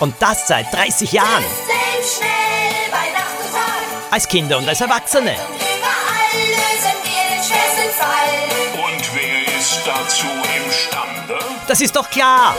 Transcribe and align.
Und 0.00 0.14
das 0.18 0.48
seit 0.48 0.72
30 0.72 1.12
Jahren. 1.12 1.44
schnell 2.02 2.90
bei 2.90 3.12
Nacht 3.12 3.36
und 3.44 3.52
Tag. 3.52 4.10
Als 4.10 4.26
Kinder 4.26 4.56
und 4.56 4.66
als 4.66 4.80
Erwachsene. 4.80 5.32
Überall 5.32 6.40
lösen 6.48 6.96
wir 7.04 7.36
den 7.36 7.44
schwersten 7.44 7.90
Fall. 7.98 8.82
Und 8.82 9.14
wer 9.14 9.58
ist 9.60 9.80
dazu 9.84 10.26
imstande? 10.64 11.38
Das 11.68 11.82
ist 11.82 11.94
doch 11.94 12.08
klar. 12.08 12.56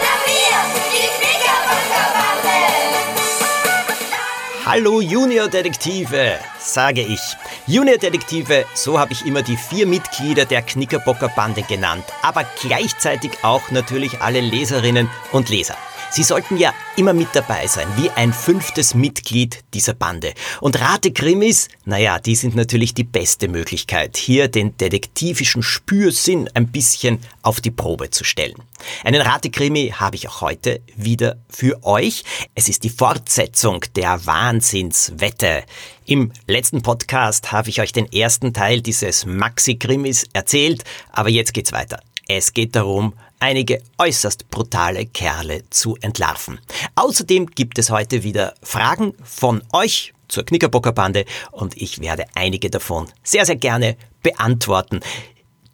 Hallo 4.64 5.02
Junior-Detektive, 5.02 6.40
sage 6.60 7.02
ich. 7.02 7.36
Junior-Detektive, 7.68 8.66
so 8.74 9.00
habe 9.00 9.14
ich 9.14 9.26
immer 9.26 9.44
die 9.44 9.56
vier 9.56 9.86
Mitglieder 9.86 10.46
der 10.46 10.64
Knickerbocker-Bande 10.64 11.62
genannt, 11.62 12.06
aber 12.24 12.44
gleichzeitig 12.60 13.32
auch 13.44 13.70
natürlich 13.70 14.20
alle 14.22 14.42
Leserinnen 14.42 15.10
und 15.32 15.50
Leser. 15.50 15.78
Sie 16.14 16.24
sollten 16.24 16.58
ja 16.58 16.74
immer 16.98 17.14
mit 17.14 17.30
dabei 17.34 17.68
sein, 17.68 17.88
wie 17.96 18.10
ein 18.10 18.34
fünftes 18.34 18.94
Mitglied 18.94 19.60
dieser 19.74 19.94
Bande. 19.94 20.34
Und 20.60 20.82
Ratekrimis, 20.82 21.70
naja, 21.86 22.20
die 22.20 22.36
sind 22.36 22.54
natürlich 22.54 22.94
die 22.94 23.06
beste 23.06 23.48
Möglichkeit, 23.48 24.18
hier 24.18 24.50
den 24.50 24.76
detektivischen 24.76 25.64
Spürsinn 25.64 26.50
ein 26.54 26.68
bisschen 26.68 27.20
auf 27.44 27.62
die 27.62 27.72
Probe 27.72 28.10
zu 28.10 28.26
stellen. 28.26 28.56
Einen 29.06 29.22
Ratekrimi 29.22 29.94
habe 29.96 30.18
ich 30.18 30.28
auch 30.28 30.42
heute 30.42 30.82
wieder 30.98 31.38
für 31.48 31.82
euch. 31.86 32.26
Es 32.56 32.68
ist 32.68 32.84
die 32.84 32.90
Fortsetzung 32.90 33.86
der 33.96 34.26
Wahnsinnswette. 34.26 35.64
Im 36.12 36.34
letzten 36.46 36.82
Podcast 36.82 37.54
habe 37.54 37.70
ich 37.70 37.80
euch 37.80 37.94
den 37.94 38.12
ersten 38.12 38.52
Teil 38.52 38.82
dieses 38.82 39.26
Maxi-Krimis 39.26 40.26
erzählt, 40.34 40.84
aber 41.10 41.30
jetzt 41.30 41.54
geht's 41.54 41.72
weiter. 41.72 42.02
Es 42.28 42.54
geht 42.54 42.76
darum, 42.76 43.14
einige 43.40 43.82
äußerst 43.98 44.50
brutale 44.50 45.06
Kerle 45.06 45.64
zu 45.70 45.96
entlarven. 46.02 46.60
Außerdem 46.96 47.46
gibt 47.46 47.80
es 47.80 47.92
heute 47.92 48.24
wieder 48.24 48.56
Fragen 48.62 49.14
von 49.24 49.64
euch 49.72 50.14
zur 50.28 50.44
Knickerbockerbande 50.44 51.24
und 51.54 51.82
ich 51.82 52.02
werde 52.02 52.26
einige 52.36 52.70
davon 52.70 53.08
sehr, 53.24 53.46
sehr 53.46 53.56
gerne 53.56 53.96
beantworten. 54.22 55.00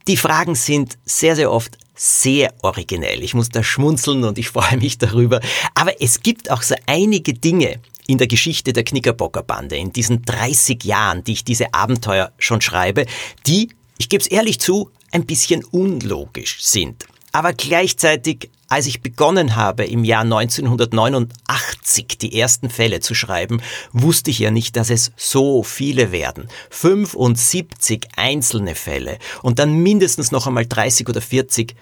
Die 0.07 0.17
Fragen 0.17 0.53
sind 0.53 0.99
sehr, 1.03 1.35
sehr 1.35 1.51
oft 1.51 1.79
sehr 1.95 2.53
originell. 2.61 3.23
Ich 3.23 3.33
muss 3.33 3.49
da 3.49 3.63
schmunzeln 3.63 4.23
und 4.23 4.37
ich 4.37 4.49
freue 4.49 4.77
mich 4.77 4.99
darüber. 4.99 5.41
Aber 5.73 5.99
es 5.99 6.21
gibt 6.21 6.51
auch 6.51 6.61
so 6.61 6.75
einige 6.85 7.33
Dinge 7.33 7.79
in 8.07 8.17
der 8.17 8.27
Geschichte 8.27 8.73
der 8.73 8.83
Knickerbockerbande, 8.83 9.77
in 9.77 9.93
diesen 9.93 10.23
30 10.23 10.83
Jahren, 10.83 11.23
die 11.23 11.33
ich 11.33 11.43
diese 11.43 11.73
Abenteuer 11.73 12.31
schon 12.39 12.61
schreibe, 12.61 13.05
die, 13.45 13.69
ich 13.97 14.09
gebe 14.09 14.21
es 14.21 14.27
ehrlich 14.27 14.59
zu, 14.59 14.89
ein 15.11 15.25
bisschen 15.25 15.63
unlogisch 15.65 16.63
sind. 16.63 17.05
Aber 17.31 17.53
gleichzeitig, 17.53 18.49
als 18.69 18.87
ich 18.87 19.01
begonnen 19.01 19.55
habe, 19.55 19.85
im 19.85 20.03
Jahr 20.03 20.23
1989 20.23 22.17
die 22.19 22.39
ersten 22.39 22.69
Fälle 22.69 22.99
zu 22.99 23.13
schreiben, 23.13 23.61
wusste 23.91 24.31
ich 24.31 24.39
ja 24.39 24.49
nicht, 24.51 24.75
dass 24.75 24.89
es 24.89 25.11
so 25.17 25.61
viele 25.63 26.11
werden. 26.11 26.49
75 26.71 28.07
einzelne 28.15 28.75
Fälle 28.75 29.19
und 29.43 29.59
dann 29.59 29.75
mindestens 29.75 30.31
noch 30.31 30.47
einmal 30.47 30.65
30 30.65 31.07
oder 31.09 31.21
40 31.21 31.75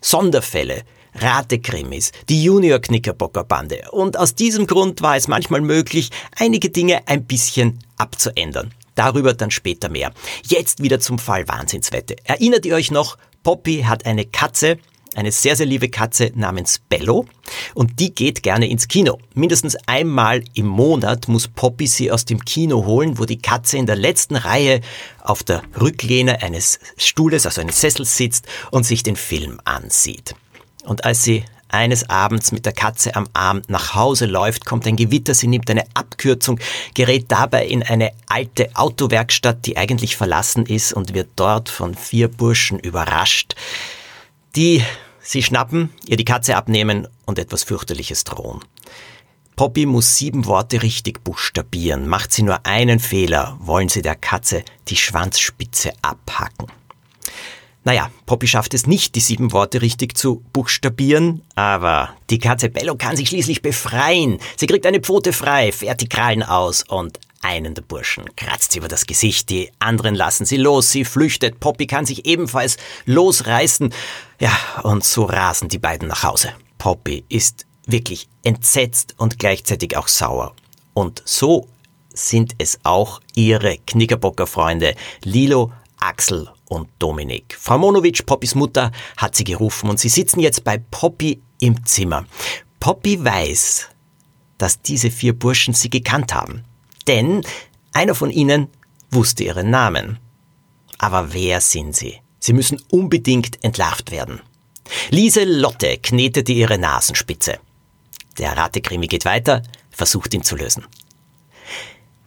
Sonderfälle. 0.00 0.84
Ratekrimis, 1.14 2.12
die 2.28 2.42
Junior-Knickerbocker-Bande. 2.44 3.90
Und 3.90 4.18
aus 4.18 4.34
diesem 4.34 4.66
Grund 4.66 5.02
war 5.02 5.16
es 5.16 5.28
manchmal 5.28 5.60
möglich, 5.60 6.10
einige 6.36 6.70
Dinge 6.70 7.06
ein 7.06 7.24
bisschen 7.24 7.78
abzuändern. 7.96 8.72
Darüber 8.94 9.34
dann 9.34 9.50
später 9.50 9.88
mehr. 9.88 10.12
Jetzt 10.46 10.82
wieder 10.82 11.00
zum 11.00 11.18
Fall 11.18 11.48
Wahnsinnswette. 11.48 12.16
Erinnert 12.24 12.64
ihr 12.66 12.74
euch 12.74 12.90
noch, 12.90 13.18
Poppy 13.42 13.82
hat 13.82 14.06
eine 14.06 14.24
Katze, 14.24 14.78
eine 15.14 15.32
sehr, 15.32 15.56
sehr 15.56 15.66
liebe 15.66 15.88
Katze 15.88 16.32
namens 16.34 16.80
Bello 16.88 17.26
und 17.74 18.00
die 18.00 18.14
geht 18.14 18.42
gerne 18.42 18.68
ins 18.68 18.88
Kino. 18.88 19.18
Mindestens 19.34 19.76
einmal 19.86 20.42
im 20.54 20.66
Monat 20.66 21.28
muss 21.28 21.48
Poppy 21.48 21.86
sie 21.86 22.10
aus 22.10 22.24
dem 22.24 22.44
Kino 22.44 22.84
holen, 22.84 23.18
wo 23.18 23.24
die 23.24 23.38
Katze 23.38 23.78
in 23.78 23.86
der 23.86 23.96
letzten 23.96 24.36
Reihe 24.36 24.80
auf 25.22 25.42
der 25.42 25.62
Rücklehne 25.80 26.42
eines 26.42 26.78
Stuhles, 26.96 27.46
also 27.46 27.60
eines 27.60 27.80
Sessels 27.80 28.16
sitzt 28.16 28.46
und 28.70 28.84
sich 28.84 29.02
den 29.02 29.16
Film 29.16 29.60
ansieht. 29.64 30.34
Und 30.84 31.04
als 31.04 31.22
sie 31.22 31.44
eines 31.68 32.08
Abends 32.08 32.52
mit 32.52 32.66
der 32.66 32.72
Katze 32.72 33.16
am 33.16 33.26
Arm 33.32 33.62
nach 33.66 33.94
Hause 33.94 34.26
läuft, 34.26 34.64
kommt 34.64 34.86
ein 34.86 34.96
Gewitter, 34.96 35.34
sie 35.34 35.48
nimmt 35.48 35.68
eine 35.70 35.84
Abkürzung, 35.94 36.60
gerät 36.94 37.26
dabei 37.28 37.66
in 37.66 37.82
eine 37.82 38.12
alte 38.28 38.70
Autowerkstatt, 38.74 39.66
die 39.66 39.76
eigentlich 39.76 40.16
verlassen 40.16 40.66
ist 40.66 40.92
und 40.92 41.14
wird 41.14 41.30
dort 41.36 41.68
von 41.68 41.94
vier 41.94 42.28
Burschen 42.28 42.78
überrascht, 42.78 43.54
die 44.54 44.84
sie 45.20 45.42
schnappen, 45.42 45.90
ihr 46.06 46.16
die 46.16 46.24
Katze 46.24 46.56
abnehmen 46.56 47.08
und 47.24 47.38
etwas 47.38 47.64
fürchterliches 47.64 48.24
drohen. 48.24 48.60
Poppy 49.56 49.86
muss 49.86 50.16
sieben 50.16 50.46
Worte 50.46 50.82
richtig 50.82 51.22
buchstabieren. 51.22 52.08
Macht 52.08 52.32
sie 52.32 52.42
nur 52.42 52.66
einen 52.66 52.98
Fehler, 52.98 53.56
wollen 53.60 53.88
sie 53.88 54.02
der 54.02 54.16
Katze 54.16 54.64
die 54.88 54.96
Schwanzspitze 54.96 55.92
abhacken. 56.02 56.66
Naja, 57.86 58.10
Poppy 58.24 58.46
schafft 58.46 58.72
es 58.72 58.86
nicht, 58.86 59.14
die 59.14 59.20
sieben 59.20 59.52
Worte 59.52 59.82
richtig 59.82 60.16
zu 60.16 60.42
buchstabieren, 60.54 61.42
aber 61.54 62.16
die 62.30 62.38
Katze 62.38 62.70
Bello 62.70 62.96
kann 62.96 63.14
sich 63.14 63.28
schließlich 63.28 63.60
befreien. 63.60 64.38
Sie 64.56 64.66
kriegt 64.66 64.86
eine 64.86 65.00
Pfote 65.00 65.34
frei, 65.34 65.70
fährt 65.70 66.00
die 66.00 66.08
Krallen 66.08 66.42
aus 66.42 66.82
und 66.82 67.20
einen 67.42 67.74
der 67.74 67.82
Burschen 67.82 68.24
kratzt 68.36 68.72
sie 68.72 68.78
über 68.78 68.88
das 68.88 69.04
Gesicht, 69.04 69.50
die 69.50 69.70
anderen 69.78 70.14
lassen 70.14 70.46
sie 70.46 70.56
los, 70.56 70.90
sie 70.90 71.04
flüchtet, 71.04 71.60
Poppy 71.60 71.86
kann 71.86 72.06
sich 72.06 72.24
ebenfalls 72.24 72.78
losreißen. 73.04 73.92
Ja, 74.40 74.56
und 74.82 75.04
so 75.04 75.24
rasen 75.24 75.68
die 75.68 75.78
beiden 75.78 76.08
nach 76.08 76.22
Hause. 76.22 76.54
Poppy 76.78 77.24
ist 77.28 77.66
wirklich 77.84 78.28
entsetzt 78.44 79.14
und 79.18 79.38
gleichzeitig 79.38 79.94
auch 79.98 80.08
sauer. 80.08 80.54
Und 80.94 81.20
so 81.26 81.68
sind 82.14 82.54
es 82.56 82.78
auch 82.82 83.20
ihre 83.34 83.76
Knickerbocker-Freunde 83.76 84.94
Lilo, 85.22 85.70
Axel 85.98 86.48
und 86.68 86.88
Dominik. 86.98 87.56
Frau 87.58 87.78
Monowitsch, 87.78 88.24
Poppys 88.24 88.54
Mutter, 88.54 88.92
hat 89.16 89.36
sie 89.36 89.44
gerufen 89.44 89.90
und 89.90 90.00
sie 90.00 90.08
sitzen 90.08 90.40
jetzt 90.40 90.64
bei 90.64 90.78
Poppy 90.78 91.42
im 91.60 91.84
Zimmer. 91.84 92.26
Poppy 92.80 93.22
weiß, 93.24 93.88
dass 94.58 94.80
diese 94.80 95.10
vier 95.10 95.32
Burschen 95.32 95.74
sie 95.74 95.90
gekannt 95.90 96.34
haben. 96.34 96.64
Denn 97.06 97.44
einer 97.92 98.14
von 98.14 98.30
ihnen 98.30 98.68
wusste 99.10 99.44
ihren 99.44 99.70
Namen. 99.70 100.18
Aber 100.98 101.32
wer 101.32 101.60
sind 101.60 101.94
sie? 101.94 102.20
Sie 102.40 102.52
müssen 102.52 102.80
unbedingt 102.90 103.62
entlarvt 103.64 104.10
werden. 104.10 104.40
Lise 105.10 105.44
Lotte 105.44 105.98
knetete 105.98 106.52
ihre 106.52 106.78
Nasenspitze. 106.78 107.58
Der 108.38 108.56
Ratekrimi 108.56 109.06
geht 109.06 109.24
weiter, 109.24 109.62
versucht 109.90 110.34
ihn 110.34 110.42
zu 110.42 110.56
lösen. 110.56 110.84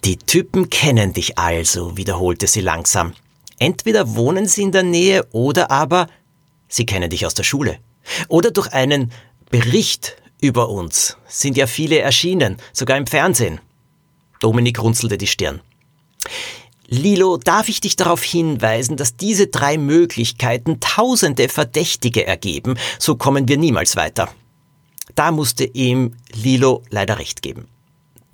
Die 0.05 0.17
Typen 0.17 0.69
kennen 0.69 1.13
dich 1.13 1.37
also, 1.37 1.97
wiederholte 1.97 2.47
sie 2.47 2.61
langsam. 2.61 3.13
Entweder 3.59 4.15
wohnen 4.15 4.47
sie 4.47 4.63
in 4.63 4.71
der 4.71 4.83
Nähe 4.83 5.25
oder 5.31 5.71
aber 5.71 6.07
sie 6.67 6.85
kennen 6.85 7.09
dich 7.09 7.25
aus 7.25 7.33
der 7.33 7.43
Schule. 7.43 7.79
Oder 8.27 8.51
durch 8.51 8.73
einen 8.73 9.11
Bericht 9.49 10.17
über 10.39 10.69
uns 10.69 11.17
sind 11.27 11.57
ja 11.57 11.67
viele 11.67 11.99
erschienen, 11.99 12.57
sogar 12.73 12.97
im 12.97 13.07
Fernsehen. 13.07 13.59
Dominik 14.39 14.79
runzelte 14.79 15.17
die 15.17 15.27
Stirn. 15.27 15.61
Lilo, 16.89 17.37
darf 17.37 17.67
ich 17.67 17.81
dich 17.81 17.97
darauf 17.97 18.23
hinweisen, 18.23 18.95
dass 18.95 19.17
diese 19.17 19.47
drei 19.47 19.77
Möglichkeiten 19.77 20.79
tausende 20.79 21.49
Verdächtige 21.49 22.25
ergeben, 22.25 22.77
so 22.97 23.15
kommen 23.15 23.47
wir 23.47 23.57
niemals 23.57 23.97
weiter. 23.97 24.29
Da 25.15 25.31
musste 25.31 25.65
ihm 25.65 26.15
Lilo 26.31 26.83
leider 26.89 27.19
recht 27.19 27.41
geben. 27.41 27.67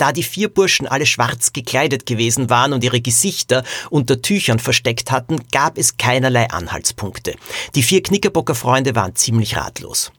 Da 0.03 0.11
die 0.11 0.21
vier 0.21 0.49
Burschen 0.49 0.85
alle 0.85 1.05
schwarz 1.05 1.53
gekleidet 1.53 2.05
gewesen 2.05 2.49
waren 2.49 2.73
und 2.73 2.83
ihre 2.83 2.99
Gesichter 2.99 3.63
unter 3.89 4.21
Tüchern 4.21 4.59
versteckt 4.59 5.11
hatten, 5.11 5.39
gab 5.53 5.77
es 5.77 5.95
keinerlei 5.95 6.49
Anhaltspunkte. 6.49 7.35
Die 7.73 7.83
vier 7.83 8.03
Knickerbocker 8.03 8.53
Freunde 8.53 8.95
waren 8.95 9.15
ziemlich 9.15 9.55
ratlos. 9.55 10.11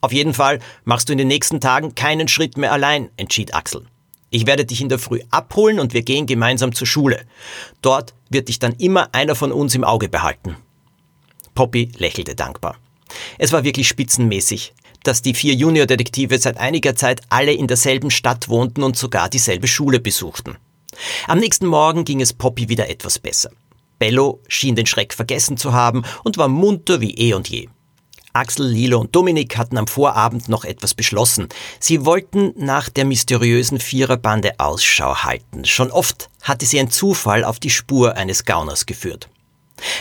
Auf 0.00 0.14
jeden 0.14 0.32
Fall 0.32 0.60
machst 0.86 1.10
du 1.10 1.12
in 1.12 1.18
den 1.18 1.28
nächsten 1.28 1.60
Tagen 1.60 1.94
keinen 1.94 2.26
Schritt 2.26 2.56
mehr 2.56 2.72
allein, 2.72 3.10
entschied 3.18 3.52
Axel. 3.52 3.84
Ich 4.30 4.46
werde 4.46 4.64
dich 4.64 4.80
in 4.80 4.88
der 4.88 4.98
Früh 4.98 5.20
abholen 5.28 5.78
und 5.78 5.92
wir 5.92 6.00
gehen 6.00 6.24
gemeinsam 6.24 6.74
zur 6.74 6.86
Schule. 6.86 7.26
Dort 7.82 8.14
wird 8.30 8.48
dich 8.48 8.60
dann 8.60 8.72
immer 8.78 9.14
einer 9.14 9.34
von 9.34 9.52
uns 9.52 9.74
im 9.74 9.84
Auge 9.84 10.08
behalten. 10.08 10.56
Poppy 11.54 11.92
lächelte 11.98 12.34
dankbar. 12.34 12.78
Es 13.36 13.52
war 13.52 13.62
wirklich 13.62 13.88
spitzenmäßig, 13.88 14.72
dass 15.06 15.22
die 15.22 15.34
vier 15.34 15.54
Juniordetektive 15.54 16.38
seit 16.38 16.58
einiger 16.58 16.96
Zeit 16.96 17.22
alle 17.28 17.52
in 17.52 17.66
derselben 17.66 18.10
Stadt 18.10 18.48
wohnten 18.48 18.82
und 18.82 18.96
sogar 18.96 19.28
dieselbe 19.28 19.68
Schule 19.68 20.00
besuchten. 20.00 20.56
Am 21.26 21.38
nächsten 21.38 21.66
Morgen 21.66 22.04
ging 22.04 22.20
es 22.20 22.32
Poppy 22.32 22.68
wieder 22.68 22.88
etwas 22.88 23.18
besser. 23.18 23.50
Bello 23.98 24.40
schien 24.48 24.76
den 24.76 24.86
Schreck 24.86 25.14
vergessen 25.14 25.56
zu 25.56 25.72
haben 25.72 26.04
und 26.24 26.36
war 26.36 26.48
munter 26.48 27.00
wie 27.00 27.14
eh 27.14 27.34
und 27.34 27.48
je. 27.48 27.68
Axel, 28.32 28.66
Lilo 28.66 29.00
und 29.00 29.16
Dominik 29.16 29.56
hatten 29.56 29.78
am 29.78 29.86
Vorabend 29.86 30.50
noch 30.50 30.64
etwas 30.64 30.92
beschlossen. 30.92 31.48
Sie 31.80 32.04
wollten 32.04 32.52
nach 32.56 32.90
der 32.90 33.06
mysteriösen 33.06 33.80
Viererbande 33.80 34.52
Ausschau 34.58 35.16
halten. 35.16 35.64
Schon 35.64 35.90
oft 35.90 36.28
hatte 36.42 36.66
sie 36.66 36.78
ein 36.78 36.90
Zufall 36.90 37.44
auf 37.44 37.58
die 37.58 37.70
Spur 37.70 38.16
eines 38.16 38.44
Gauners 38.44 38.84
geführt. 38.84 39.30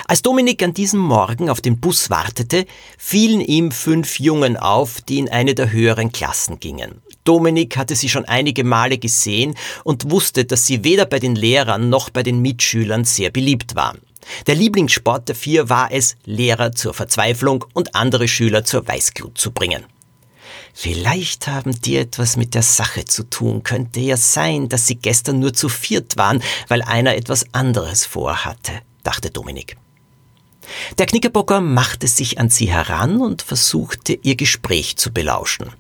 Als 0.08 0.22
Dominik 0.22 0.64
an 0.64 0.74
diesem 0.74 1.00
Morgen 1.00 1.50
auf 1.50 1.62
den 1.62 1.80
Bus 1.80 2.10
wartete, 2.10 2.66
fielen 2.98 3.42
ihm 3.42 3.72
fünf 3.72 4.20
Jungen 4.20 4.58
auf, 4.58 5.02
die 5.02 5.20
in 5.20 5.30
eine 5.30 5.56
der 5.56 5.72
höheren 5.72 6.12
Klassen 6.12 6.60
gingen. 6.60 7.02
Dominik 7.24 7.76
hatte 7.76 7.96
sie 7.96 8.10
schon 8.10 8.26
einige 8.26 8.64
Male 8.64 8.98
gesehen 8.98 9.56
und 9.84 10.12
wusste, 10.12 10.46
dass 10.46 10.66
sie 10.66 10.84
weder 10.84 11.06
bei 11.06 11.20
den 11.20 11.36
Lehrern 11.36 11.90
noch 11.90 12.10
bei 12.10 12.24
den 12.24 12.42
Mitschülern 12.42 13.04
sehr 13.04 13.32
beliebt 13.32 13.76
waren. 13.76 14.00
Der 14.48 14.56
Lieblingssport 14.56 15.28
der 15.28 15.36
vier 15.36 15.70
war 15.70 15.92
es, 15.92 16.16
Lehrer 16.26 16.72
zur 16.72 16.94
Verzweiflung 16.94 17.66
und 17.74 17.96
andere 17.96 18.28
Schüler 18.28 18.64
zur 18.64 18.88
Weißglut 18.88 19.38
zu 19.38 19.52
bringen. 19.52 19.86
Vielleicht 20.74 21.48
haben 21.48 21.80
die 21.82 21.96
etwas 21.96 22.36
mit 22.36 22.54
der 22.54 22.62
Sache 22.62 23.06
zu 23.06 23.24
tun. 23.24 23.64
Könnte 23.64 24.02
ja 24.02 24.18
sein, 24.18 24.68
dass 24.68 24.88
sie 24.88 24.96
gestern 24.96 25.40
nur 25.40 25.54
zu 25.54 25.70
viert 25.70 26.18
waren, 26.18 26.44
weil 26.68 26.82
einer 26.82 27.16
etwas 27.16 27.46
anderes 27.54 28.06
vorhatte, 28.06 28.82
dachte 29.06 29.32
Dominik. 29.32 29.78
Der 30.98 31.06
Knickerbocker 31.06 31.62
machte 31.62 32.08
sich 32.08 32.40
an 32.40 32.50
sie 32.50 32.72
heran 32.72 33.22
und 33.22 33.42
versuchte, 33.42 34.14
ihr 34.14 34.36
Gespräch 34.36 34.98
zu 34.98 35.14
belauschen. 35.14 35.72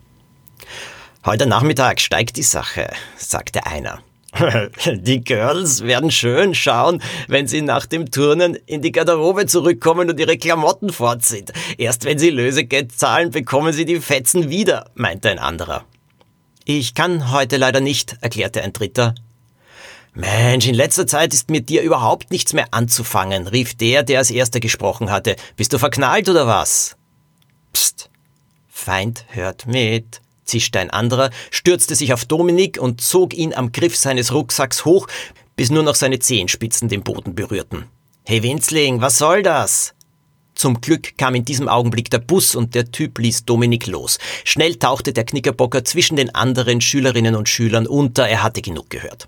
Heute 1.25 1.47
Nachmittag 1.47 1.99
steigt 1.99 2.37
die 2.37 2.43
Sache, 2.43 2.91
sagte 3.17 3.65
einer. 3.65 4.03
Die 4.85 5.23
Girls 5.23 5.83
werden 5.83 6.11
schön 6.11 6.53
schauen, 6.53 7.01
wenn 7.27 7.47
sie 7.47 7.61
nach 7.61 7.85
dem 7.85 8.11
Turnen 8.11 8.55
in 8.65 8.81
die 8.81 8.91
Garderobe 8.91 9.45
zurückkommen 9.45 10.09
und 10.09 10.19
ihre 10.19 10.37
Klamotten 10.37 10.91
fort 10.91 11.23
sind. 11.23 11.53
Erst 11.77 12.03
wenn 12.03 12.19
sie 12.19 12.29
Lösegeld 12.29 12.91
zahlen, 12.91 13.31
bekommen 13.31 13.71
sie 13.71 13.85
die 13.85 14.01
Fetzen 14.01 14.49
wieder, 14.49 14.91
meinte 14.93 15.29
ein 15.29 15.39
anderer. 15.39 15.85
Ich 16.65 16.95
kann 16.95 17.31
heute 17.31 17.57
leider 17.57 17.79
nicht, 17.79 18.17
erklärte 18.21 18.61
ein 18.61 18.73
dritter. 18.73 19.15
Mensch, 20.15 20.67
in 20.67 20.75
letzter 20.75 21.05
Zeit 21.05 21.33
ist 21.33 21.49
mit 21.49 21.69
dir 21.69 21.81
überhaupt 21.81 22.31
nichts 22.31 22.53
mehr 22.53 22.67
anzufangen, 22.71 23.47
rief 23.47 23.75
der, 23.75 24.03
der 24.03 24.19
als 24.19 24.31
erster 24.31 24.59
gesprochen 24.59 25.11
hatte. 25.11 25.35
Bist 25.57 25.73
du 25.73 25.77
verknallt 25.77 26.29
oder 26.29 26.47
was? 26.47 26.95
Psst. 27.73 28.09
Feind 28.69 29.25
hört 29.29 29.67
mit 29.67 30.21
zischte 30.45 30.79
ein 30.79 30.91
anderer, 30.91 31.31
stürzte 31.51 31.95
sich 31.95 32.13
auf 32.13 32.25
Dominik 32.25 32.79
und 32.79 33.01
zog 33.01 33.33
ihn 33.33 33.53
am 33.53 33.71
Griff 33.71 33.97
seines 33.97 34.33
Rucksacks 34.33 34.85
hoch, 34.85 35.07
bis 35.55 35.69
nur 35.69 35.83
noch 35.83 35.95
seine 35.95 36.19
Zehenspitzen 36.19 36.87
den 36.87 37.03
Boden 37.03 37.35
berührten. 37.35 37.85
Hey 38.23 38.41
Winzling, 38.43 39.01
was 39.01 39.17
soll 39.17 39.43
das? 39.43 39.93
Zum 40.53 40.79
Glück 40.79 41.17
kam 41.17 41.35
in 41.35 41.43
diesem 41.43 41.67
Augenblick 41.67 42.09
der 42.09 42.19
Bus 42.19 42.55
und 42.55 42.75
der 42.75 42.89
Typ 42.91 43.19
ließ 43.19 43.43
Dominik 43.43 43.87
los. 43.87 44.19
Schnell 44.45 44.75
tauchte 44.75 45.11
der 45.11 45.25
Knickerbocker 45.25 45.83
zwischen 45.83 46.15
den 46.15 46.33
anderen 46.33 46.79
Schülerinnen 46.79 47.35
und 47.35 47.49
Schülern 47.49 47.87
unter, 47.87 48.27
er 48.27 48.41
hatte 48.41 48.61
genug 48.61 48.89
gehört. 48.89 49.27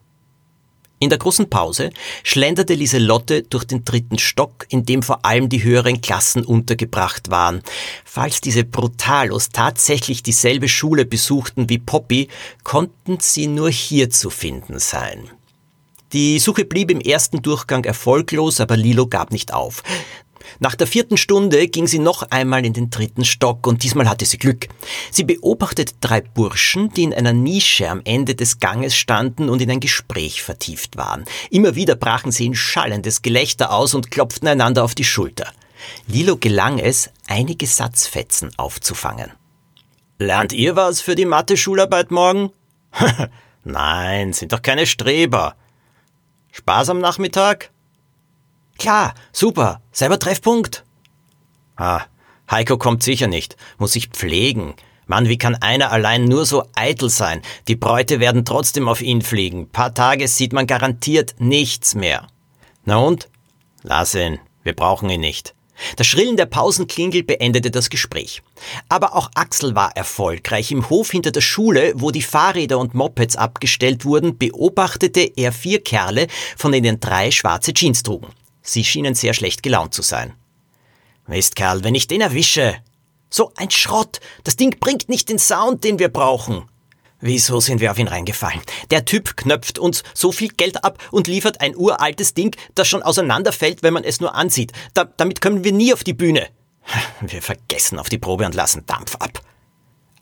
In 0.99 1.09
der 1.09 1.19
großen 1.19 1.49
Pause 1.49 1.91
schlenderte 2.23 2.73
Lieselotte 2.73 3.43
durch 3.43 3.65
den 3.65 3.85
dritten 3.85 4.17
Stock, 4.17 4.65
in 4.69 4.83
dem 4.83 5.03
vor 5.03 5.23
allem 5.25 5.47
die 5.47 5.63
höheren 5.63 6.01
Klassen 6.01 6.43
untergebracht 6.43 7.29
waren. 7.29 7.61
Falls 8.03 8.41
diese 8.41 8.63
Brutalos 8.63 9.49
tatsächlich 9.49 10.23
dieselbe 10.23 10.67
Schule 10.67 11.05
besuchten 11.05 11.69
wie 11.69 11.77
Poppy, 11.77 12.29
konnten 12.63 13.19
sie 13.19 13.45
nur 13.45 13.69
hier 13.69 14.09
zu 14.09 14.31
finden 14.31 14.79
sein. 14.79 15.29
Die 16.13 16.39
Suche 16.39 16.63
blieb 16.63 16.89
im 16.89 17.01
ersten 17.01 17.41
Durchgang 17.41 17.83
erfolglos, 17.83 18.61
aber 18.61 18.77
Lilo 18.77 19.07
gab 19.07 19.31
nicht 19.31 19.53
auf. 19.53 19.83
Nach 20.59 20.75
der 20.75 20.87
vierten 20.87 21.17
Stunde 21.17 21.67
ging 21.67 21.87
sie 21.87 21.99
noch 21.99 22.23
einmal 22.29 22.65
in 22.65 22.73
den 22.73 22.89
dritten 22.89 23.25
Stock 23.25 23.67
und 23.67 23.83
diesmal 23.83 24.09
hatte 24.09 24.25
sie 24.25 24.37
Glück. 24.37 24.67
Sie 25.11 25.23
beobachtete 25.23 25.93
drei 26.01 26.21
Burschen, 26.21 26.89
die 26.91 27.03
in 27.03 27.13
einer 27.13 27.33
Nische 27.33 27.89
am 27.89 28.01
Ende 28.03 28.35
des 28.35 28.59
Ganges 28.59 28.95
standen 28.95 29.49
und 29.49 29.61
in 29.61 29.71
ein 29.71 29.79
Gespräch 29.79 30.41
vertieft 30.41 30.97
waren. 30.97 31.25
Immer 31.49 31.75
wieder 31.75 31.95
brachen 31.95 32.31
sie 32.31 32.45
in 32.45 32.55
schallendes 32.55 33.21
Gelächter 33.21 33.71
aus 33.71 33.93
und 33.93 34.11
klopften 34.11 34.47
einander 34.47 34.83
auf 34.83 34.95
die 34.95 35.03
Schulter. 35.03 35.51
Lilo 36.07 36.37
gelang 36.37 36.79
es, 36.79 37.09
einige 37.27 37.67
Satzfetzen 37.67 38.51
aufzufangen. 38.57 39.31
Lernt 40.19 40.53
ihr 40.53 40.75
was 40.75 41.01
für 41.01 41.15
die 41.15 41.25
Mathe-Schularbeit 41.25 42.09
morgen? 42.11 42.51
Nein, 43.63 44.33
sind 44.33 44.53
doch 44.53 44.61
keine 44.61 44.87
Streber. 44.87 45.55
Spaß 46.51 46.89
am 46.89 46.99
Nachmittag? 46.99 47.69
Klar, 48.77 49.15
super, 49.31 49.81
selber 49.91 50.19
Treffpunkt. 50.19 50.83
Ah, 51.75 52.01
Heiko 52.49 52.77
kommt 52.77 53.03
sicher 53.03 53.27
nicht, 53.27 53.57
muss 53.77 53.93
sich 53.93 54.09
pflegen. 54.09 54.75
Mann, 55.05 55.29
wie 55.29 55.37
kann 55.37 55.55
einer 55.55 55.91
allein 55.91 56.25
nur 56.25 56.45
so 56.45 56.65
eitel 56.75 57.09
sein? 57.09 57.41
Die 57.67 57.75
Bräute 57.75 58.19
werden 58.19 58.45
trotzdem 58.45 58.89
auf 58.89 59.01
ihn 59.01 59.21
fliegen. 59.21 59.69
Paar 59.69 59.93
Tage 59.93 60.27
sieht 60.27 60.53
man 60.53 60.67
garantiert 60.67 61.35
nichts 61.39 61.95
mehr. 61.95 62.27
Na 62.83 62.97
und? 62.97 63.29
Lass 63.83 64.15
ihn, 64.15 64.39
wir 64.63 64.73
brauchen 64.73 65.09
ihn 65.09 65.21
nicht. 65.21 65.55
Das 65.95 66.07
Schrillen 66.07 66.37
der 66.37 66.47
Pausenklingel 66.47 67.23
beendete 67.23 67.71
das 67.71 67.89
Gespräch. 67.89 68.41
Aber 68.89 69.15
auch 69.15 69.29
Axel 69.35 69.75
war 69.75 69.95
erfolgreich. 69.95 70.71
Im 70.71 70.89
Hof 70.89 71.11
hinter 71.11 71.31
der 71.31 71.41
Schule, 71.41 71.93
wo 71.95 72.11
die 72.11 72.21
Fahrräder 72.21 72.79
und 72.79 72.95
Mopeds 72.95 73.35
abgestellt 73.35 74.03
wurden, 74.03 74.37
beobachtete 74.37 75.21
er 75.35 75.51
vier 75.51 75.83
Kerle, 75.83 76.27
von 76.57 76.71
denen 76.71 76.99
drei 76.99 77.31
schwarze 77.31 77.73
Jeans 77.73 78.03
trugen. 78.03 78.27
Sie 78.67 78.83
schienen 78.83 79.15
sehr 79.15 79.33
schlecht 79.33 79.63
gelaunt 79.63 79.93
zu 79.93 80.01
sein. 80.01 80.33
Mist, 81.25 81.55
Kerl, 81.55 81.85
wenn 81.85 81.95
ich 81.95 82.07
den 82.07 82.19
erwische. 82.19 82.75
So 83.29 83.53
ein 83.55 83.71
Schrott. 83.71 84.19
Das 84.43 84.57
Ding 84.57 84.77
bringt 84.77 85.07
nicht 85.07 85.29
den 85.29 85.39
Sound, 85.39 85.85
den 85.85 85.99
wir 85.99 86.09
brauchen. 86.09 86.67
Wieso 87.21 87.61
sind 87.61 87.79
wir 87.79 87.91
auf 87.91 87.97
ihn 87.97 88.09
reingefallen? 88.09 88.61
Der 88.91 89.05
Typ 89.05 89.37
knöpft 89.37 89.79
uns 89.79 90.03
so 90.13 90.33
viel 90.33 90.49
Geld 90.49 90.83
ab 90.83 91.01
und 91.11 91.27
liefert 91.27 91.61
ein 91.61 91.77
uraltes 91.77 92.33
Ding, 92.33 92.55
das 92.75 92.89
schon 92.89 93.03
auseinanderfällt, 93.03 93.83
wenn 93.83 93.93
man 93.93 94.03
es 94.03 94.19
nur 94.19 94.35
ansieht. 94.35 94.73
Da, 94.93 95.05
damit 95.05 95.39
können 95.39 95.63
wir 95.63 95.71
nie 95.71 95.93
auf 95.93 96.03
die 96.03 96.13
Bühne. 96.13 96.47
Wir 97.21 97.41
vergessen 97.41 97.99
auf 97.99 98.09
die 98.09 98.17
Probe 98.17 98.45
und 98.45 98.55
lassen 98.55 98.85
Dampf 98.85 99.15
ab. 99.15 99.41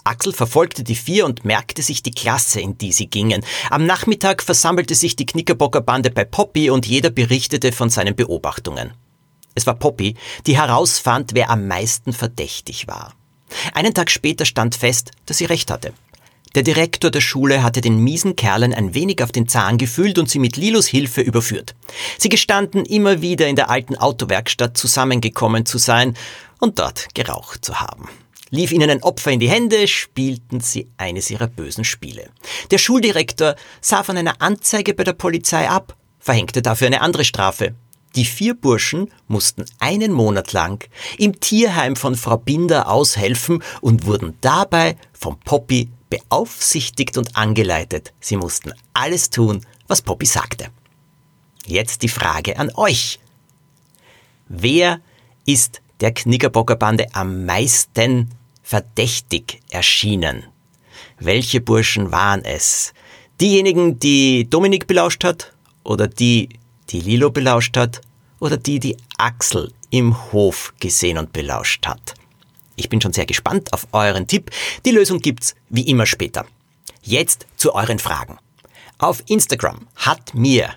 Axel 0.06 0.34
verfolgte 0.34 0.84
die 0.84 0.96
vier 0.96 1.26
und 1.26 1.46
merkte 1.46 1.82
sich 1.82 2.04
die 2.04 2.12
Klasse, 2.12 2.62
in 2.62 2.78
die 2.78 2.92
sie 2.92 3.08
gingen. 3.08 3.44
Am 3.72 3.88
Nachmittag 3.88 4.44
versammelte 4.44 4.94
sich 4.94 5.16
die 5.16 5.26
Knickerbockerbande 5.26 6.12
bei 6.12 6.24
Poppy 6.24 6.70
und 6.70 6.86
jeder 6.86 7.10
berichtete 7.10 7.72
von 7.72 7.90
seinen 7.90 8.16
Beobachtungen. 8.16 8.94
Es 9.56 9.66
war 9.66 9.74
Poppy, 9.74 10.16
die 10.46 10.58
herausfand, 10.58 11.32
wer 11.34 11.50
am 11.50 11.68
meisten 11.68 12.14
verdächtig 12.14 12.88
war. 12.88 13.14
Einen 13.74 13.96
Tag 13.96 14.12
später 14.12 14.46
stand 14.46 14.76
fest, 14.76 15.12
dass 15.26 15.40
sie 15.40 15.46
recht 15.46 15.72
hatte. 15.72 15.92
Der 16.54 16.64
Direktor 16.64 17.10
der 17.10 17.22
Schule 17.22 17.64
hatte 17.64 17.82
den 17.82 17.98
miesen 17.98 18.36
Kerlen 18.36 18.74
ein 18.74 18.94
wenig 18.94 19.24
auf 19.24 19.32
den 19.32 19.48
Zahn 19.48 19.78
gefühlt 19.78 20.20
und 20.20 20.30
sie 20.30 20.40
mit 20.40 20.56
Lilos 20.56 20.88
Hilfe 20.88 21.22
überführt. 21.22 21.74
Sie 22.20 22.30
gestanden 22.30 22.86
immer 22.86 23.22
wieder 23.22 23.48
in 23.48 23.56
der 23.56 23.70
alten 23.72 23.98
Autowerkstatt 23.98 24.78
zusammengekommen 24.78 25.66
zu 25.66 25.80
sein 25.80 26.16
und 26.60 26.80
dort 26.80 27.08
geraucht 27.16 27.66
zu 27.66 27.82
haben. 27.82 28.08
Lief 28.56 28.72
ihnen 28.72 28.90
ein 28.90 29.04
Opfer 29.04 29.32
in 29.32 29.42
die 29.42 29.50
Hände, 29.50 29.86
spielten 29.86 30.62
sie 30.62 30.88
eines 30.96 31.30
ihrer 31.30 31.48
bösen 31.48 31.84
Spiele. 31.84 32.30
Der 32.72 32.78
Schuldirektor 32.78 33.56
sah 33.82 34.02
von 34.02 34.16
einer 34.16 34.42
Anzeige 34.42 34.94
bei 34.94 35.04
der 35.04 35.12
Polizei 35.12 35.70
ab, 35.70 35.98
verhängte 36.20 36.62
dafür 36.62 36.88
eine 36.88 37.02
andere 37.02 37.26
Strafe. 37.26 37.76
Die 38.16 38.24
vier 38.24 38.54
Burschen 38.54 39.12
mussten 39.28 39.66
einen 39.80 40.14
Monat 40.14 40.54
lang 40.54 40.88
im 41.18 41.38
Tierheim 41.42 41.98
von 41.98 42.16
Frau 42.16 42.38
Binder 42.38 42.88
aushelfen 42.88 43.62
und 43.82 44.06
wurden 44.06 44.38
dabei 44.40 44.96
vom 45.12 45.38
Poppy 45.38 45.90
beaufsichtigt 46.10 47.18
und 47.18 47.36
angeleitet. 47.36 48.14
Sie 48.22 48.38
mussten 48.38 48.72
alles 48.94 49.32
tun, 49.32 49.66
was 49.88 50.02
Poppy 50.02 50.28
sagte. 50.28 50.68
Jetzt 51.66 52.04
die 52.04 52.08
Frage 52.08 52.58
an 52.58 52.72
euch. 52.76 53.20
Wer 54.48 55.02
ist 55.46 55.82
der 56.00 56.14
Knickerbockerbande 56.14 57.08
am 57.12 57.46
meisten 57.46 58.30
verdächtig 58.66 59.62
erschienen. 59.70 60.44
Welche 61.20 61.62
Burschen 61.62 62.12
waren 62.12 62.44
es? 62.44 62.94
Diejenigen, 63.40 64.00
die 64.00 64.50
Dominik 64.50 64.88
belauscht 64.88 65.24
hat? 65.24 65.54
Oder 65.84 66.08
die, 66.08 66.50
die 66.90 67.00
Lilo 67.00 67.30
belauscht 67.30 67.78
hat? 67.78 68.02
Oder 68.40 68.58
die, 68.58 68.80
die 68.80 68.98
Axel 69.18 69.72
im 69.92 70.32
Hof 70.32 70.74
gesehen 70.80 71.20
und 71.20 71.32
belauscht 71.32 71.86
hat? 71.86 72.16
Ich 72.76 72.90
bin 72.90 73.00
schon 73.00 73.14
sehr 73.14 73.28
gespannt 73.28 73.72
auf 73.72 73.88
euren 73.92 74.26
Tipp. 74.26 74.50
Die 74.84 74.92
Lösung 74.92 75.20
gibt's 75.20 75.54
wie 75.70 75.88
immer 75.88 76.08
später. 76.08 76.46
Jetzt 77.04 77.46
zu 77.58 77.76
euren 77.76 78.00
Fragen. 78.00 78.40
Auf 78.98 79.22
Instagram 79.28 79.88
hat 79.96 80.34
mir 80.34 80.74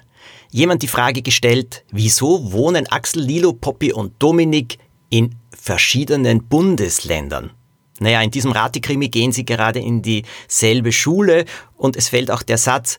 jemand 0.50 0.82
die 0.82 0.88
Frage 0.88 1.22
gestellt, 1.22 1.84
wieso 1.90 2.52
wohnen 2.52 2.86
Axel, 2.88 3.22
Lilo, 3.22 3.54
Poppy 3.54 3.94
und 3.94 4.12
Dominik 4.22 4.78
in 5.08 5.36
verschiedenen 5.50 6.46
Bundesländern. 6.46 7.52
Naja, 8.00 8.22
in 8.22 8.30
diesem 8.30 8.52
Ratekrimi 8.52 9.08
gehen 9.08 9.32
sie 9.32 9.44
gerade 9.44 9.80
in 9.80 10.02
dieselbe 10.02 10.92
Schule 10.92 11.44
und 11.76 11.96
es 11.96 12.08
fällt 12.08 12.30
auch 12.30 12.42
der 12.42 12.58
Satz, 12.58 12.98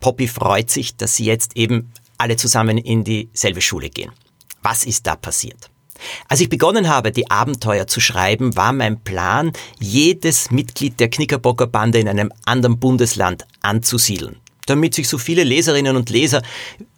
Poppy 0.00 0.28
freut 0.28 0.70
sich, 0.70 0.96
dass 0.96 1.16
sie 1.16 1.24
jetzt 1.24 1.56
eben 1.56 1.92
alle 2.18 2.36
zusammen 2.36 2.78
in 2.78 3.04
dieselbe 3.04 3.60
Schule 3.60 3.90
gehen. 3.90 4.12
Was 4.62 4.84
ist 4.84 5.06
da 5.06 5.16
passiert? 5.16 5.70
Als 6.28 6.40
ich 6.40 6.48
begonnen 6.48 6.88
habe, 6.88 7.10
die 7.10 7.30
Abenteuer 7.30 7.88
zu 7.88 8.00
schreiben, 8.00 8.56
war 8.56 8.72
mein 8.72 9.00
Plan, 9.02 9.52
jedes 9.80 10.50
Mitglied 10.50 11.00
der 11.00 11.10
Knickerbocker 11.10 11.66
Bande 11.66 11.98
in 11.98 12.08
einem 12.08 12.32
anderen 12.44 12.78
Bundesland 12.78 13.44
anzusiedeln 13.62 14.36
damit 14.68 14.94
sich 14.94 15.08
so 15.08 15.18
viele 15.18 15.44
Leserinnen 15.44 15.96
und 15.96 16.10
Leser 16.10 16.42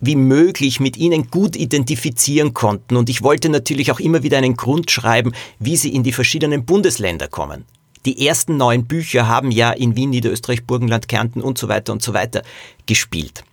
wie 0.01 0.17
möglich 0.17 0.81
mit 0.81 0.97
ihnen 0.97 1.29
gut 1.29 1.57
identifizieren 1.57 2.55
konnten. 2.55 2.97
Und 2.97 3.09
ich 3.09 3.23
wollte 3.23 3.49
natürlich 3.49 3.93
auch 3.93 4.01
immer 4.01 4.23
wieder 4.23 4.39
einen 4.39 4.57
Grund 4.57 4.91
schreiben, 4.91 5.33
wie 5.59 5.77
sie 5.77 5.95
in 5.95 6.03
die 6.03 6.13
verschiedenen 6.13 6.65
Bundesländer 6.65 7.29
kommen. 7.29 7.65
Die 8.07 8.27
ersten 8.27 8.57
neun 8.57 8.87
Bücher 8.87 9.29
haben 9.29 9.51
ja 9.51 9.73
in 9.73 9.95
Wien, 9.95 10.11
Niederösterreich, 10.11 10.65
Burgenland, 10.65 11.07
Kärnten 11.07 11.43
und 11.43 11.59
so 11.59 11.69
weiter 11.69 11.93
und 11.93 12.03
so 12.03 12.15
weiter 12.15 12.43
gespielt. 12.87 13.45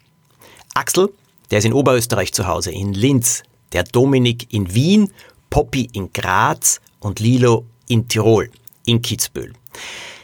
Axel, 0.73 1.09
der 1.51 1.59
ist 1.59 1.65
in 1.65 1.73
Oberösterreich 1.73 2.33
zu 2.33 2.47
Hause, 2.47 2.71
in 2.71 2.93
Linz, 2.93 3.43
der 3.73 3.83
Dominik 3.83 4.53
in 4.53 4.73
Wien, 4.73 5.11
Poppy 5.49 5.89
in 5.91 6.11
Graz 6.13 6.79
und 6.99 7.19
Lilo 7.19 7.65
in 7.87 8.07
Tirol, 8.07 8.49
in 8.85 9.01
Kitzbühel. 9.01 9.53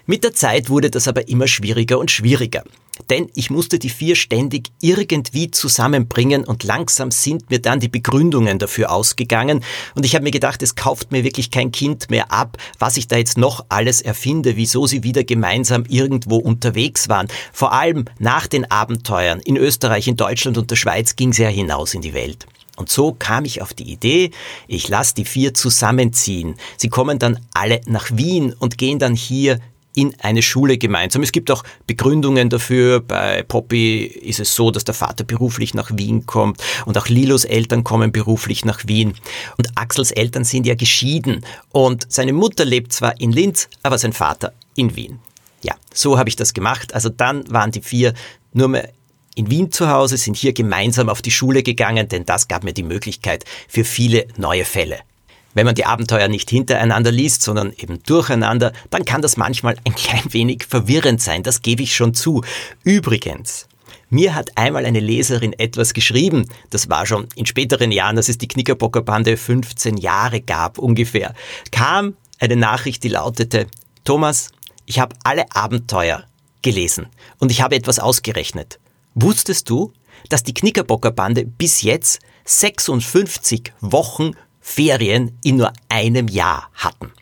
Mit 0.05 0.23
der 0.23 0.33
Zeit 0.33 0.69
wurde 0.69 0.89
das 0.89 1.07
aber 1.07 1.27
immer 1.27 1.47
schwieriger 1.47 1.97
und 1.97 2.11
schwieriger. 2.11 2.63
Denn 3.09 3.29
ich 3.33 3.49
musste 3.49 3.79
die 3.79 3.89
vier 3.89 4.15
ständig 4.15 4.71
irgendwie 4.79 5.49
zusammenbringen 5.49 6.45
und 6.45 6.63
langsam 6.63 7.09
sind 7.11 7.49
mir 7.49 7.59
dann 7.59 7.79
die 7.79 7.87
Begründungen 7.87 8.59
dafür 8.59 8.91
ausgegangen 8.91 9.63
und 9.95 10.05
ich 10.05 10.13
habe 10.15 10.23
mir 10.23 10.31
gedacht, 10.31 10.61
es 10.61 10.75
kauft 10.75 11.11
mir 11.11 11.23
wirklich 11.23 11.49
kein 11.49 11.71
Kind 11.71 12.09
mehr 12.09 12.31
ab, 12.31 12.57
was 12.77 12.97
ich 12.97 13.07
da 13.07 13.17
jetzt 13.17 13.37
noch 13.37 13.65
alles 13.69 14.01
erfinde, 14.01 14.55
wieso 14.57 14.85
sie 14.85 15.03
wieder 15.03 15.23
gemeinsam 15.23 15.85
irgendwo 15.87 16.37
unterwegs 16.37 17.09
waren. 17.09 17.27
Vor 17.51 17.73
allem 17.73 18.05
nach 18.19 18.47
den 18.47 18.69
Abenteuern 18.69 19.39
in 19.39 19.57
Österreich, 19.57 20.07
in 20.07 20.15
Deutschland 20.15 20.57
und 20.57 20.69
der 20.69 20.75
Schweiz 20.75 21.15
ging 21.15 21.29
es 21.29 21.37
ja 21.37 21.49
hinaus 21.49 21.93
in 21.93 22.01
die 22.01 22.13
Welt. 22.13 22.45
Und 22.75 22.89
so 22.89 23.13
kam 23.13 23.45
ich 23.45 23.61
auf 23.61 23.73
die 23.73 23.91
Idee, 23.91 24.31
ich 24.67 24.87
lasse 24.89 25.13
die 25.13 25.25
vier 25.25 25.53
zusammenziehen. 25.53 26.55
Sie 26.77 26.89
kommen 26.89 27.19
dann 27.19 27.39
alle 27.53 27.81
nach 27.85 28.09
Wien 28.13 28.53
und 28.57 28.79
gehen 28.79 28.97
dann 28.97 29.13
hier 29.13 29.59
in 29.95 30.15
eine 30.19 30.41
Schule 30.41 30.77
gemeinsam. 30.77 31.23
Es 31.23 31.31
gibt 31.31 31.51
auch 31.51 31.63
Begründungen 31.87 32.49
dafür. 32.49 32.99
Bei 32.99 33.43
Poppy 33.43 34.05
ist 34.05 34.39
es 34.39 34.55
so, 34.55 34.71
dass 34.71 34.83
der 34.83 34.93
Vater 34.93 35.23
beruflich 35.23 35.73
nach 35.73 35.91
Wien 35.93 36.25
kommt 36.25 36.61
und 36.85 36.97
auch 36.97 37.07
Lilos 37.07 37.45
Eltern 37.45 37.83
kommen 37.83 38.11
beruflich 38.11 38.65
nach 38.65 38.87
Wien. 38.87 39.13
Und 39.57 39.69
Axels 39.75 40.11
Eltern 40.11 40.43
sind 40.43 40.65
ja 40.65 40.75
geschieden 40.75 41.45
und 41.71 42.11
seine 42.11 42.33
Mutter 42.33 42.65
lebt 42.65 42.93
zwar 42.93 43.19
in 43.19 43.31
Linz, 43.31 43.69
aber 43.83 43.97
sein 43.97 44.13
Vater 44.13 44.53
in 44.75 44.95
Wien. 44.95 45.19
Ja, 45.61 45.75
so 45.93 46.17
habe 46.17 46.29
ich 46.29 46.35
das 46.35 46.53
gemacht. 46.53 46.93
Also 46.93 47.09
dann 47.09 47.49
waren 47.51 47.71
die 47.71 47.81
vier 47.81 48.13
nur 48.53 48.67
mehr 48.67 48.89
in 49.35 49.49
Wien 49.49 49.71
zu 49.71 49.89
Hause, 49.89 50.17
sind 50.17 50.37
hier 50.37 50.53
gemeinsam 50.53 51.09
auf 51.09 51.21
die 51.21 51.31
Schule 51.31 51.63
gegangen, 51.63 52.07
denn 52.07 52.25
das 52.25 52.47
gab 52.47 52.63
mir 52.63 52.73
die 52.73 52.83
Möglichkeit 52.83 53.45
für 53.67 53.83
viele 53.83 54.27
neue 54.37 54.65
Fälle. 54.65 54.99
Wenn 55.53 55.65
man 55.65 55.75
die 55.75 55.85
Abenteuer 55.85 56.27
nicht 56.27 56.49
hintereinander 56.49 57.11
liest, 57.11 57.41
sondern 57.41 57.73
eben 57.73 58.01
durcheinander, 58.03 58.73
dann 58.89 59.05
kann 59.05 59.21
das 59.21 59.37
manchmal 59.37 59.75
ein 59.85 59.95
klein 59.95 60.33
wenig 60.33 60.65
verwirrend 60.67 61.21
sein, 61.21 61.43
das 61.43 61.61
gebe 61.61 61.83
ich 61.83 61.95
schon 61.95 62.13
zu. 62.13 62.43
Übrigens, 62.83 63.67
mir 64.09 64.35
hat 64.35 64.57
einmal 64.57 64.85
eine 64.85 64.99
Leserin 64.99 65.53
etwas 65.53 65.93
geschrieben, 65.93 66.47
das 66.69 66.89
war 66.89 67.05
schon 67.05 67.27
in 67.35 67.45
späteren 67.45 67.91
Jahren, 67.91 68.15
dass 68.15 68.29
es 68.29 68.37
die 68.37 68.47
Knickerbockerbande 68.47 69.37
15 69.37 69.97
Jahre 69.97 70.41
gab 70.41 70.77
ungefähr, 70.77 71.33
kam 71.71 72.15
eine 72.39 72.55
Nachricht, 72.55 73.03
die 73.03 73.09
lautete, 73.09 73.67
Thomas, 74.03 74.51
ich 74.85 74.99
habe 74.99 75.15
alle 75.23 75.45
Abenteuer 75.55 76.25
gelesen 76.61 77.07
und 77.39 77.51
ich 77.51 77.61
habe 77.61 77.75
etwas 77.75 77.99
ausgerechnet. 77.99 78.79
Wusstest 79.15 79.69
du, 79.69 79.93
dass 80.29 80.43
die 80.43 80.53
Knickerbockerbande 80.53 81.45
bis 81.45 81.81
jetzt 81.81 82.19
56 82.45 83.73
Wochen 83.81 84.31
Ferien 84.63 85.37
in 85.43 85.57
nur 85.57 85.71
einem 85.89 86.27
Jahr 86.27 86.71
hatten. 86.73 87.11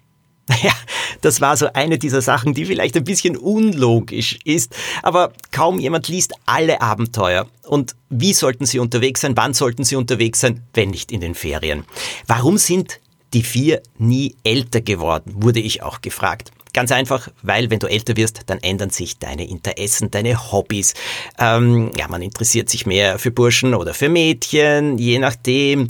Naja, 0.49 0.73
das 1.21 1.39
war 1.39 1.55
so 1.55 1.71
eine 1.71 1.97
dieser 1.97 2.21
Sachen, 2.21 2.53
die 2.53 2.65
vielleicht 2.65 2.97
ein 2.97 3.05
bisschen 3.05 3.37
unlogisch 3.37 4.37
ist, 4.43 4.75
aber 5.01 5.31
kaum 5.51 5.79
jemand 5.79 6.09
liest 6.09 6.33
alle 6.45 6.81
Abenteuer. 6.81 7.47
Und 7.63 7.95
wie 8.09 8.33
sollten 8.33 8.65
sie 8.65 8.79
unterwegs 8.79 9.21
sein, 9.21 9.37
wann 9.37 9.53
sollten 9.53 9.85
sie 9.85 9.95
unterwegs 9.95 10.41
sein, 10.41 10.61
wenn 10.73 10.89
nicht 10.89 11.09
in 11.09 11.21
den 11.21 11.35
Ferien? 11.35 11.85
Warum 12.27 12.57
sind 12.57 12.99
die 13.33 13.43
vier 13.43 13.81
nie 13.97 14.35
älter 14.43 14.81
geworden, 14.81 15.33
wurde 15.37 15.59
ich 15.59 15.83
auch 15.83 16.01
gefragt. 16.01 16.51
Ganz 16.73 16.91
einfach, 16.91 17.27
weil 17.41 17.69
wenn 17.69 17.79
du 17.79 17.87
älter 17.87 18.15
wirst, 18.15 18.41
dann 18.45 18.59
ändern 18.59 18.91
sich 18.91 19.17
deine 19.19 19.47
Interessen, 19.47 20.09
deine 20.09 20.51
Hobbys. 20.51 20.93
Ähm, 21.37 21.91
ja, 21.97 22.07
man 22.07 22.21
interessiert 22.21 22.69
sich 22.69 22.85
mehr 22.85 23.19
für 23.19 23.31
Burschen 23.31 23.73
oder 23.73 23.93
für 23.93 24.07
Mädchen, 24.07 24.97
je 24.97 25.19
nachdem. 25.19 25.89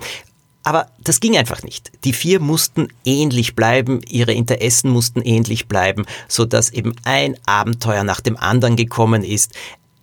Aber 0.63 0.87
das 0.99 1.19
ging 1.19 1.37
einfach 1.37 1.63
nicht. 1.63 1.91
Die 2.03 2.13
vier 2.13 2.39
mussten 2.39 2.89
ähnlich 3.03 3.55
bleiben, 3.55 4.01
ihre 4.07 4.33
Interessen 4.33 4.91
mussten 4.91 5.21
ähnlich 5.21 5.67
bleiben, 5.67 6.05
so 6.27 6.45
dass 6.45 6.71
eben 6.71 6.93
ein 7.03 7.35
Abenteuer 7.45 8.03
nach 8.03 8.21
dem 8.21 8.37
anderen 8.37 8.75
gekommen 8.75 9.23
ist. 9.23 9.53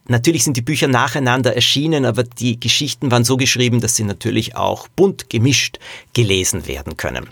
Natürlich 0.06 0.42
sind 0.44 0.56
die 0.56 0.62
Bücher 0.62 0.88
nacheinander 0.88 1.54
erschienen, 1.54 2.06
aber 2.06 2.24
die 2.24 2.58
Geschichten 2.58 3.10
waren 3.10 3.24
so 3.24 3.36
geschrieben, 3.36 3.80
dass 3.80 3.94
sie 3.94 4.04
natürlich 4.04 4.56
auch 4.56 4.88
bunt 4.88 5.30
gemischt 5.30 5.78
gelesen 6.14 6.66
werden 6.66 6.96
können. 6.96 7.28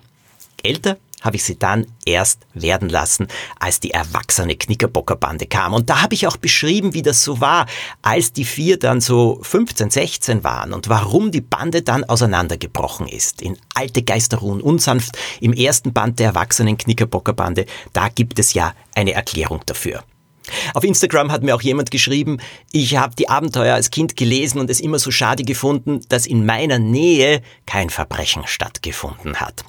Älter 0.63 0.99
habe 1.27 1.37
ich 1.37 1.45
sie 1.45 1.59
dann 1.59 1.87
erst 2.07 2.47
werden 2.55 2.89
lassen, 2.89 3.27
als 3.61 3.81
die 3.81 3.91
erwachsene 3.91 4.57
Knickerbockerbande 4.57 5.47
kam. 5.47 5.75
Und 5.75 5.91
da 5.91 6.01
habe 6.03 6.15
ich 6.15 6.27
auch 6.27 6.37
beschrieben, 6.37 6.95
wie 6.95 7.03
das 7.03 7.23
so 7.23 7.41
war, 7.41 7.67
als 8.01 8.33
die 8.33 8.45
vier 8.45 8.79
dann 8.79 9.01
so 9.01 9.39
15, 9.43 9.91
16 9.91 10.45
waren 10.45 10.73
und 10.73 10.89
warum 10.89 11.31
die 11.31 11.41
Bande 11.41 11.83
dann 11.83 12.05
auseinandergebrochen 12.05 13.09
ist. 13.09 13.43
In 13.43 13.59
Alte 13.75 14.03
Geister 14.03 14.39
ruhen 14.39 14.63
unsanft, 14.63 15.19
im 15.41 15.53
ersten 15.53 15.93
Band 15.93 16.19
der 16.19 16.29
erwachsenen 16.29 16.79
Knickerbockerbande, 16.79 17.67
da 17.93 18.09
gibt 18.09 18.39
es 18.39 18.55
ja 18.55 18.73
eine 18.95 19.13
Erklärung 19.13 19.61
dafür. 19.67 20.03
Auf 20.75 20.85
Instagram 20.85 21.33
hat 21.33 21.43
mir 21.43 21.55
auch 21.55 21.63
jemand 21.63 21.91
geschrieben, 21.91 22.39
ich 22.71 22.97
habe 22.97 23.17
die 23.17 23.29
Abenteuer 23.29 23.75
als 23.75 23.91
Kind 23.91 24.17
gelesen 24.17 24.61
und 24.61 24.71
es 24.71 24.81
immer 24.81 24.99
so 24.99 25.11
schade 25.11 25.43
gefunden, 25.43 26.01
dass 26.09 26.27
in 26.27 26.47
meiner 26.47 26.79
Nähe 26.79 27.43
kein 27.67 27.91
Verbrechen 27.91 28.45
stattgefunden 28.47 29.41
hat. 29.41 29.65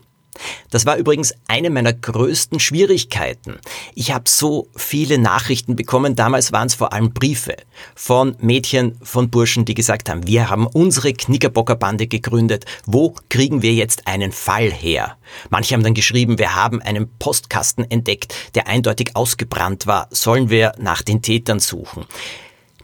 Das 0.69 0.85
war 0.85 0.97
übrigens 0.97 1.33
eine 1.47 1.69
meiner 1.69 1.93
größten 1.93 2.59
Schwierigkeiten. 2.59 3.59
Ich 3.95 4.11
habe 4.11 4.29
so 4.29 4.67
viele 4.75 5.17
Nachrichten 5.17 5.75
bekommen, 5.75 6.15
damals 6.15 6.51
waren 6.51 6.67
es 6.67 6.75
vor 6.75 6.93
allem 6.93 7.13
Briefe 7.13 7.55
von 7.95 8.35
Mädchen, 8.39 8.97
von 9.01 9.29
Burschen, 9.29 9.65
die 9.65 9.73
gesagt 9.73 10.09
haben, 10.09 10.27
wir 10.27 10.49
haben 10.49 10.67
unsere 10.67 11.13
Knickerbockerbande 11.13 12.07
gegründet, 12.07 12.65
wo 12.85 13.15
kriegen 13.29 13.61
wir 13.61 13.73
jetzt 13.73 14.07
einen 14.07 14.31
Fall 14.31 14.71
her? 14.71 15.17
Manche 15.49 15.73
haben 15.73 15.83
dann 15.83 15.93
geschrieben, 15.93 16.37
wir 16.37 16.55
haben 16.55 16.81
einen 16.81 17.09
Postkasten 17.19 17.89
entdeckt, 17.89 18.33
der 18.55 18.67
eindeutig 18.67 19.15
ausgebrannt 19.15 19.87
war, 19.87 20.07
sollen 20.11 20.49
wir 20.49 20.73
nach 20.77 21.01
den 21.01 21.21
Tätern 21.21 21.59
suchen? 21.59 22.05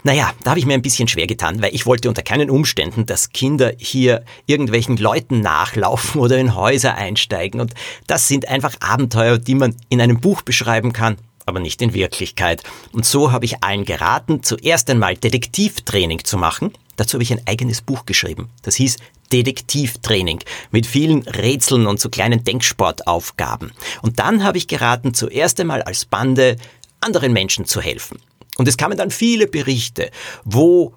Naja, 0.06 0.34
da 0.42 0.50
habe 0.50 0.60
ich 0.60 0.66
mir 0.66 0.74
ein 0.74 0.82
bisschen 0.82 1.08
schwer 1.08 1.26
getan, 1.26 1.62
weil 1.62 1.74
ich 1.74 1.86
wollte 1.86 2.10
unter 2.10 2.20
keinen 2.20 2.50
Umständen, 2.50 3.06
dass 3.06 3.30
Kinder 3.30 3.72
hier 3.78 4.22
irgendwelchen 4.44 4.98
Leuten 4.98 5.40
nachlaufen 5.40 6.20
oder 6.20 6.36
in 6.36 6.54
Häuser 6.54 6.94
einsteigen. 6.94 7.58
Und 7.58 7.72
das 8.06 8.28
sind 8.28 8.46
einfach 8.46 8.74
Abenteuer, 8.80 9.38
die 9.38 9.54
man 9.54 9.74
in 9.88 10.02
einem 10.02 10.20
Buch 10.20 10.42
beschreiben 10.42 10.92
kann, 10.92 11.16
aber 11.46 11.58
nicht 11.58 11.80
in 11.80 11.94
Wirklichkeit. 11.94 12.62
Und 12.92 13.06
so 13.06 13.32
habe 13.32 13.46
ich 13.46 13.64
allen 13.64 13.86
geraten, 13.86 14.42
zuerst 14.42 14.90
einmal 14.90 15.16
Detektivtraining 15.16 16.22
zu 16.22 16.36
machen. 16.36 16.74
Dazu 16.96 17.14
habe 17.14 17.22
ich 17.22 17.32
ein 17.32 17.46
eigenes 17.46 17.80
Buch 17.80 18.04
geschrieben. 18.04 18.50
Das 18.60 18.74
hieß 18.74 18.98
Detektivtraining 19.32 20.40
mit 20.70 20.86
vielen 20.86 21.22
Rätseln 21.22 21.86
und 21.86 21.98
so 21.98 22.10
kleinen 22.10 22.44
Denksportaufgaben. 22.44 23.72
Und 24.02 24.18
dann 24.18 24.44
habe 24.44 24.58
ich 24.58 24.68
geraten, 24.68 25.14
zuerst 25.14 25.58
einmal 25.60 25.80
als 25.80 26.04
Bande 26.04 26.58
anderen 27.00 27.32
Menschen 27.32 27.64
zu 27.64 27.80
helfen. 27.80 28.18
Und 28.56 28.68
es 28.68 28.76
kamen 28.76 28.96
dann 28.96 29.10
viele 29.10 29.46
Berichte, 29.46 30.10
wo 30.44 30.94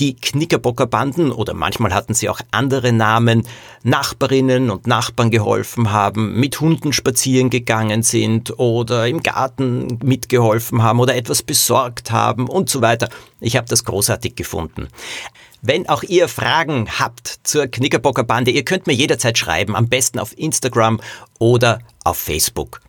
die 0.00 0.14
Knickerbockerbanden 0.14 1.32
oder 1.32 1.54
manchmal 1.54 1.92
hatten 1.92 2.14
sie 2.14 2.28
auch 2.28 2.40
andere 2.50 2.92
Namen, 2.92 3.46
Nachbarinnen 3.82 4.70
und 4.70 4.86
Nachbarn 4.86 5.30
geholfen 5.30 5.90
haben, 5.90 6.38
mit 6.38 6.60
Hunden 6.60 6.92
spazieren 6.92 7.50
gegangen 7.50 8.02
sind 8.02 8.58
oder 8.58 9.08
im 9.08 9.22
Garten 9.22 9.98
mitgeholfen 10.02 10.82
haben 10.82 11.00
oder 11.00 11.16
etwas 11.16 11.42
besorgt 11.42 12.10
haben 12.10 12.48
und 12.48 12.70
so 12.70 12.80
weiter. 12.80 13.08
Ich 13.40 13.56
habe 13.56 13.68
das 13.68 13.84
großartig 13.84 14.36
gefunden. 14.36 14.88
Wenn 15.62 15.88
auch 15.88 16.04
ihr 16.04 16.28
Fragen 16.28 16.88
habt 17.00 17.40
zur 17.42 17.66
Knickerbockerbande, 17.66 18.52
ihr 18.52 18.64
könnt 18.64 18.86
mir 18.86 18.92
jederzeit 18.92 19.36
schreiben, 19.36 19.74
am 19.74 19.88
besten 19.88 20.20
auf 20.20 20.36
Instagram 20.38 21.00
oder 21.40 21.80
auf 22.04 22.18
Facebook. 22.18 22.80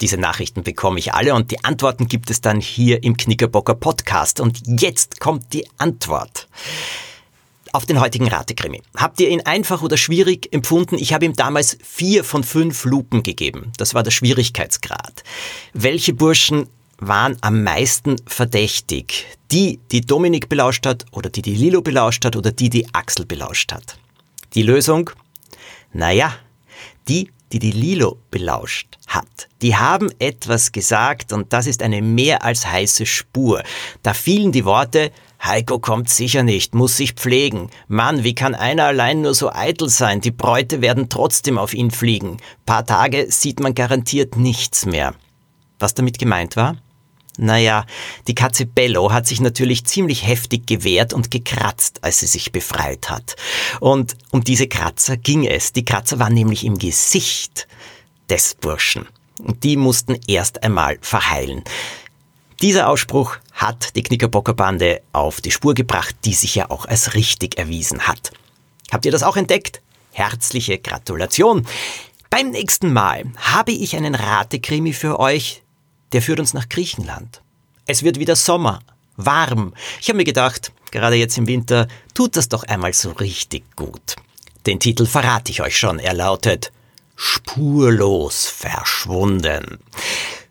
Diese 0.00 0.18
Nachrichten 0.18 0.62
bekomme 0.62 0.98
ich 0.98 1.14
alle 1.14 1.34
und 1.34 1.50
die 1.50 1.64
Antworten 1.64 2.06
gibt 2.06 2.30
es 2.30 2.40
dann 2.40 2.60
hier 2.60 3.02
im 3.02 3.16
Knickerbocker 3.16 3.74
Podcast. 3.74 4.40
Und 4.40 4.60
jetzt 4.66 5.20
kommt 5.20 5.52
die 5.54 5.66
Antwort 5.78 6.48
auf 7.72 7.86
den 7.86 8.00
heutigen 8.00 8.28
Ratekrimi. 8.28 8.82
Habt 8.96 9.20
ihr 9.20 9.28
ihn 9.28 9.42
einfach 9.42 9.82
oder 9.82 9.96
schwierig 9.96 10.52
empfunden? 10.52 10.96
Ich 10.96 11.12
habe 11.12 11.24
ihm 11.24 11.34
damals 11.34 11.78
vier 11.82 12.24
von 12.24 12.44
fünf 12.44 12.84
Lupen 12.84 13.22
gegeben. 13.22 13.72
Das 13.76 13.94
war 13.94 14.02
der 14.02 14.10
Schwierigkeitsgrad. 14.10 15.24
Welche 15.72 16.12
Burschen 16.12 16.68
waren 16.98 17.36
am 17.40 17.62
meisten 17.62 18.16
verdächtig? 18.26 19.26
Die, 19.50 19.80
die 19.92 20.00
Dominik 20.00 20.48
belauscht 20.48 20.86
hat 20.86 21.06
oder 21.10 21.30
die, 21.30 21.42
die 21.42 21.54
Lilo 21.54 21.82
belauscht 21.82 22.24
hat 22.24 22.36
oder 22.36 22.52
die, 22.52 22.70
die 22.70 22.86
Axel 22.94 23.26
belauscht 23.26 23.72
hat? 23.72 23.98
Die 24.54 24.62
Lösung? 24.62 25.10
Naja, 25.92 26.34
die, 27.08 27.30
die 27.52 27.58
die 27.58 27.70
Lilo 27.70 28.18
belauscht 28.30 28.98
hat. 29.06 29.48
Die 29.62 29.76
haben 29.76 30.10
etwas 30.18 30.72
gesagt 30.72 31.32
und 31.32 31.52
das 31.52 31.66
ist 31.66 31.82
eine 31.82 32.02
mehr 32.02 32.42
als 32.44 32.66
heiße 32.66 33.06
Spur. 33.06 33.62
Da 34.02 34.14
fielen 34.14 34.52
die 34.52 34.64
Worte, 34.64 35.12
Heiko 35.42 35.78
kommt 35.78 36.08
sicher 36.08 36.42
nicht, 36.42 36.74
muss 36.74 36.96
sich 36.96 37.12
pflegen. 37.12 37.70
Mann, 37.88 38.24
wie 38.24 38.34
kann 38.34 38.54
einer 38.54 38.84
allein 38.84 39.22
nur 39.22 39.34
so 39.34 39.52
eitel 39.52 39.88
sein? 39.88 40.20
Die 40.20 40.30
Bräute 40.30 40.80
werden 40.80 41.08
trotzdem 41.08 41.58
auf 41.58 41.74
ihn 41.74 41.90
fliegen. 41.90 42.38
Paar 42.64 42.84
Tage 42.86 43.26
sieht 43.30 43.60
man 43.60 43.74
garantiert 43.74 44.36
nichts 44.36 44.86
mehr. 44.86 45.14
Was 45.78 45.94
damit 45.94 46.18
gemeint 46.18 46.56
war? 46.56 46.76
Naja, 47.38 47.84
die 48.26 48.34
Katze 48.34 48.66
Bello 48.66 49.12
hat 49.12 49.26
sich 49.26 49.40
natürlich 49.40 49.84
ziemlich 49.84 50.26
heftig 50.26 50.66
gewehrt 50.66 51.12
und 51.12 51.30
gekratzt, 51.30 52.02
als 52.02 52.20
sie 52.20 52.26
sich 52.26 52.52
befreit 52.52 53.10
hat. 53.10 53.36
Und 53.80 54.16
um 54.30 54.42
diese 54.42 54.68
Kratzer 54.68 55.16
ging 55.16 55.46
es. 55.46 55.72
Die 55.72 55.84
Kratzer 55.84 56.18
waren 56.18 56.34
nämlich 56.34 56.64
im 56.64 56.78
Gesicht 56.78 57.68
des 58.30 58.54
Burschen. 58.54 59.06
Und 59.38 59.64
die 59.64 59.76
mussten 59.76 60.18
erst 60.26 60.62
einmal 60.62 60.98
verheilen. 61.02 61.62
Dieser 62.62 62.88
Ausspruch 62.88 63.36
hat 63.52 63.94
die 63.96 64.02
Knickerbocker 64.02 64.54
Bande 64.54 65.02
auf 65.12 65.42
die 65.42 65.50
Spur 65.50 65.74
gebracht, 65.74 66.16
die 66.24 66.32
sich 66.32 66.54
ja 66.54 66.70
auch 66.70 66.86
als 66.86 67.14
richtig 67.14 67.58
erwiesen 67.58 68.06
hat. 68.06 68.30
Habt 68.90 69.04
ihr 69.04 69.12
das 69.12 69.22
auch 69.22 69.36
entdeckt? 69.36 69.82
Herzliche 70.12 70.78
Gratulation. 70.78 71.66
Beim 72.30 72.50
nächsten 72.50 72.92
Mal 72.92 73.24
habe 73.36 73.72
ich 73.72 73.94
einen 73.94 74.14
Ratekrimi 74.14 74.94
für 74.94 75.20
euch, 75.20 75.62
der 76.12 76.22
führt 76.22 76.40
uns 76.40 76.54
nach 76.54 76.68
Griechenland. 76.68 77.42
Es 77.86 78.02
wird 78.02 78.18
wieder 78.18 78.36
Sommer, 78.36 78.80
warm. 79.16 79.74
Ich 80.00 80.08
habe 80.08 80.16
mir 80.18 80.24
gedacht, 80.24 80.72
gerade 80.90 81.16
jetzt 81.16 81.38
im 81.38 81.46
Winter, 81.46 81.88
tut 82.14 82.36
das 82.36 82.48
doch 82.48 82.64
einmal 82.64 82.92
so 82.92 83.12
richtig 83.12 83.76
gut. 83.76 84.16
Den 84.66 84.80
Titel 84.80 85.06
verrate 85.06 85.52
ich 85.52 85.62
euch 85.62 85.76
schon, 85.76 85.98
er 85.98 86.14
lautet 86.14 86.72
Spurlos 87.14 88.46
verschwunden. 88.46 89.78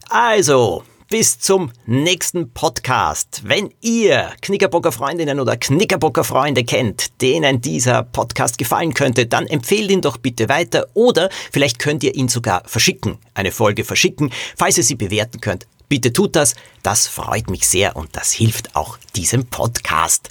Also, 0.10 0.84
bis 1.16 1.40
zum 1.40 1.72
nächsten 1.86 2.52
Podcast. 2.52 3.44
Wenn 3.46 3.74
ihr 3.80 4.34
Knickerbocker 4.42 4.92
Freundinnen 4.92 5.40
oder 5.40 5.56
Knickerbocker 5.56 6.26
Freunde 6.26 6.66
kennt, 6.66 7.22
denen 7.22 7.62
dieser 7.62 8.04
Podcast 8.04 8.58
gefallen 8.58 8.94
könnte, 8.94 9.26
dann 9.26 9.48
empfehlt 9.48 9.90
ihn 9.92 10.02
doch 10.02 10.18
bitte 10.18 10.50
weiter 10.50 10.88
oder 10.94 11.30
vielleicht 11.54 11.80
könnt 11.80 12.04
ihr 12.04 12.16
ihn 12.16 12.28
sogar 12.28 12.64
verschicken, 12.66 13.18
eine 13.34 13.54
Folge 13.54 13.86
verschicken. 13.86 14.30
Falls 14.58 14.78
ihr 14.78 14.84
sie 14.84 14.96
bewerten 14.96 15.40
könnt, 15.40 15.68
bitte 15.88 16.12
tut 16.12 16.36
das. 16.36 16.54
Das 16.84 17.08
freut 17.08 17.50
mich 17.50 17.66
sehr 17.66 17.96
und 17.96 18.10
das 18.18 18.34
hilft 18.34 18.76
auch 18.76 18.98
diesem 19.16 19.46
Podcast. 19.46 20.28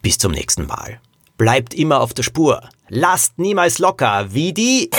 Bis 0.00 0.18
zum 0.18 0.30
nächsten 0.30 0.68
Mal. 0.68 1.00
Bleibt 1.38 1.74
immer 1.74 2.00
auf 2.00 2.14
der 2.14 2.22
Spur. 2.22 2.62
Lasst 2.88 3.40
niemals 3.40 3.80
locker, 3.80 4.32
wie 4.32 4.52
die... 4.52 4.90